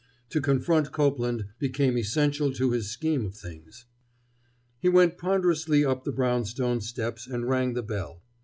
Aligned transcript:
To 0.31 0.41
confront 0.41 0.91
Copeland 0.91 1.45
became 1.59 1.95
essential 1.95 2.51
to 2.53 2.71
his 2.71 2.89
scheme 2.89 3.23
of 3.23 3.35
things. 3.35 3.85
He 4.79 4.89
went 4.89 5.15
ponderously 5.15 5.85
up 5.85 6.05
the 6.05 6.11
brownstone 6.11 6.81
steps 6.81 7.27
and 7.27 7.47
rang 7.47 7.75
the 7.75 7.83
bell. 7.83 8.23